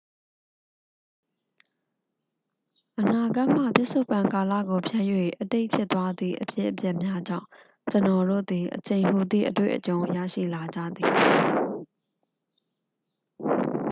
[2.99, 5.05] အနာဂတ်မှ ပစ္စုပ္ပန်ကာလကိုဖြတ်၍
[5.41, 7.47] အတိတ်ဖြစ်သွားသည့် အဖြစ်အပျက်များကြောင့်
[7.91, 11.11] ကျွန်တော်တို့သည် အချိန်ဟူသည့် အတွေ့အကြုံရရှိလာကြရသည်